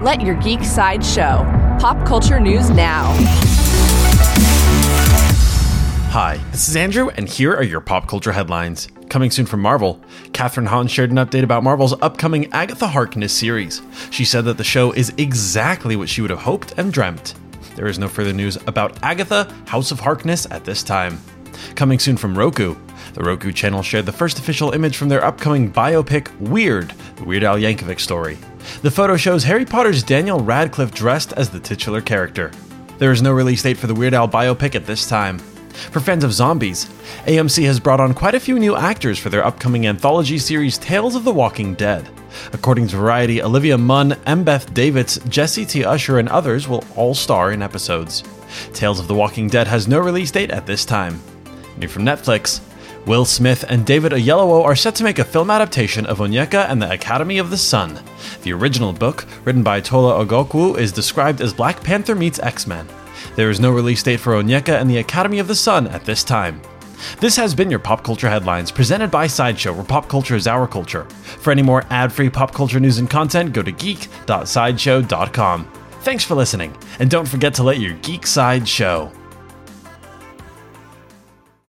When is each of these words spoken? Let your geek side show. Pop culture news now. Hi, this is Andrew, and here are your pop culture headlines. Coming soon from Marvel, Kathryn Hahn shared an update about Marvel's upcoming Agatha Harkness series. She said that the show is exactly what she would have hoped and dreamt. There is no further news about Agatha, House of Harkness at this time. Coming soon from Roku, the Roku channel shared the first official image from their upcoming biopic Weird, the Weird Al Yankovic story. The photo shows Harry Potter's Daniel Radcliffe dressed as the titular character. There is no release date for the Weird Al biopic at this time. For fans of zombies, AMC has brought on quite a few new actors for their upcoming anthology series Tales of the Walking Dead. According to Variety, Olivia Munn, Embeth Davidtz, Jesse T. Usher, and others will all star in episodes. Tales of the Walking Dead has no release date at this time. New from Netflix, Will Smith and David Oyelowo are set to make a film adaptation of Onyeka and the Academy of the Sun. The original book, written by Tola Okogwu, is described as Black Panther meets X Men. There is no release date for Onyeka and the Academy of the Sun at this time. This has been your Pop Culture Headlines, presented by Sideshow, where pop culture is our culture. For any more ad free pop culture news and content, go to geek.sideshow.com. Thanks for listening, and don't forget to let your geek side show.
Let 0.00 0.22
your 0.22 0.34
geek 0.36 0.64
side 0.64 1.04
show. 1.04 1.44
Pop 1.78 2.06
culture 2.06 2.40
news 2.40 2.70
now. 2.70 3.12
Hi, 6.08 6.40
this 6.52 6.70
is 6.70 6.76
Andrew, 6.76 7.10
and 7.10 7.28
here 7.28 7.52
are 7.52 7.62
your 7.62 7.82
pop 7.82 8.08
culture 8.08 8.32
headlines. 8.32 8.88
Coming 9.10 9.30
soon 9.30 9.44
from 9.44 9.60
Marvel, 9.60 10.00
Kathryn 10.32 10.66
Hahn 10.66 10.86
shared 10.86 11.10
an 11.10 11.18
update 11.18 11.42
about 11.42 11.62
Marvel's 11.62 11.92
upcoming 12.00 12.50
Agatha 12.50 12.86
Harkness 12.86 13.30
series. 13.30 13.82
She 14.10 14.24
said 14.24 14.46
that 14.46 14.56
the 14.56 14.64
show 14.64 14.90
is 14.92 15.12
exactly 15.18 15.96
what 15.96 16.08
she 16.08 16.22
would 16.22 16.30
have 16.30 16.40
hoped 16.40 16.72
and 16.78 16.90
dreamt. 16.90 17.34
There 17.76 17.86
is 17.86 17.98
no 17.98 18.08
further 18.08 18.32
news 18.32 18.56
about 18.66 18.98
Agatha, 19.02 19.54
House 19.66 19.90
of 19.90 20.00
Harkness 20.00 20.46
at 20.50 20.64
this 20.64 20.82
time. 20.82 21.20
Coming 21.74 21.98
soon 21.98 22.16
from 22.16 22.38
Roku, 22.38 22.74
the 23.12 23.22
Roku 23.22 23.52
channel 23.52 23.82
shared 23.82 24.06
the 24.06 24.12
first 24.12 24.38
official 24.38 24.72
image 24.72 24.96
from 24.96 25.10
their 25.10 25.22
upcoming 25.22 25.70
biopic 25.70 26.34
Weird, 26.40 26.94
the 27.16 27.24
Weird 27.24 27.44
Al 27.44 27.58
Yankovic 27.58 28.00
story. 28.00 28.38
The 28.82 28.90
photo 28.90 29.18
shows 29.18 29.44
Harry 29.44 29.66
Potter's 29.66 30.02
Daniel 30.02 30.40
Radcliffe 30.40 30.94
dressed 30.94 31.34
as 31.34 31.50
the 31.50 31.60
titular 31.60 32.00
character. 32.00 32.50
There 32.96 33.12
is 33.12 33.20
no 33.20 33.30
release 33.30 33.62
date 33.62 33.76
for 33.76 33.86
the 33.86 33.94
Weird 33.94 34.14
Al 34.14 34.26
biopic 34.26 34.74
at 34.74 34.86
this 34.86 35.06
time. 35.06 35.38
For 35.90 36.00
fans 36.00 36.24
of 36.24 36.32
zombies, 36.32 36.86
AMC 37.26 37.66
has 37.66 37.78
brought 37.78 38.00
on 38.00 38.14
quite 38.14 38.34
a 38.34 38.40
few 38.40 38.58
new 38.58 38.76
actors 38.76 39.18
for 39.18 39.28
their 39.28 39.44
upcoming 39.44 39.86
anthology 39.86 40.38
series 40.38 40.78
Tales 40.78 41.14
of 41.14 41.24
the 41.24 41.32
Walking 41.32 41.74
Dead. 41.74 42.08
According 42.54 42.88
to 42.88 42.96
Variety, 42.96 43.42
Olivia 43.42 43.76
Munn, 43.76 44.12
Embeth 44.26 44.72
Davidtz, 44.72 45.28
Jesse 45.28 45.66
T. 45.66 45.84
Usher, 45.84 46.18
and 46.18 46.30
others 46.30 46.66
will 46.66 46.82
all 46.96 47.14
star 47.14 47.52
in 47.52 47.60
episodes. 47.60 48.24
Tales 48.72 48.98
of 48.98 49.08
the 49.08 49.14
Walking 49.14 49.48
Dead 49.48 49.66
has 49.66 49.88
no 49.88 49.98
release 49.98 50.30
date 50.30 50.50
at 50.50 50.64
this 50.64 50.86
time. 50.86 51.20
New 51.76 51.86
from 51.86 52.04
Netflix, 52.04 52.62
Will 53.06 53.24
Smith 53.24 53.64
and 53.68 53.86
David 53.86 54.12
Oyelowo 54.12 54.62
are 54.62 54.76
set 54.76 54.94
to 54.96 55.04
make 55.04 55.18
a 55.18 55.24
film 55.24 55.50
adaptation 55.50 56.06
of 56.06 56.18
Onyeka 56.18 56.68
and 56.68 56.80
the 56.80 56.92
Academy 56.92 57.38
of 57.38 57.50
the 57.50 57.56
Sun. 57.56 57.98
The 58.42 58.52
original 58.52 58.92
book, 58.92 59.26
written 59.44 59.62
by 59.62 59.80
Tola 59.80 60.24
Okogwu, 60.24 60.78
is 60.78 60.92
described 60.92 61.40
as 61.40 61.54
Black 61.54 61.82
Panther 61.82 62.14
meets 62.14 62.38
X 62.38 62.66
Men. 62.66 62.86
There 63.36 63.50
is 63.50 63.58
no 63.58 63.70
release 63.70 64.02
date 64.02 64.20
for 64.20 64.34
Onyeka 64.34 64.78
and 64.80 64.90
the 64.90 64.98
Academy 64.98 65.38
of 65.38 65.48
the 65.48 65.54
Sun 65.54 65.86
at 65.88 66.04
this 66.04 66.22
time. 66.22 66.60
This 67.18 67.36
has 67.36 67.54
been 67.54 67.70
your 67.70 67.78
Pop 67.78 68.04
Culture 68.04 68.28
Headlines, 68.28 68.70
presented 68.70 69.10
by 69.10 69.26
Sideshow, 69.26 69.72
where 69.72 69.84
pop 69.84 70.06
culture 70.08 70.36
is 70.36 70.46
our 70.46 70.68
culture. 70.68 71.04
For 71.38 71.50
any 71.50 71.62
more 71.62 71.86
ad 71.90 72.12
free 72.12 72.28
pop 72.28 72.52
culture 72.52 72.80
news 72.80 72.98
and 72.98 73.08
content, 73.08 73.54
go 73.54 73.62
to 73.62 73.72
geek.sideshow.com. 73.72 75.72
Thanks 76.02 76.24
for 76.24 76.34
listening, 76.34 76.76
and 76.98 77.10
don't 77.10 77.28
forget 77.28 77.54
to 77.54 77.62
let 77.62 77.78
your 77.78 77.94
geek 77.94 78.26
side 78.26 78.68
show. 78.68 79.10